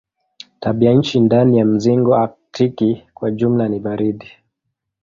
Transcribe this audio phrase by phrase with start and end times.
[0.59, 4.31] Tabianchi ndani ya mzingo aktiki kwa jumla ni baridi.